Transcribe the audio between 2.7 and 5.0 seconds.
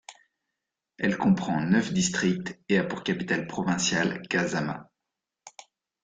a pour capitale provinciale Kasama.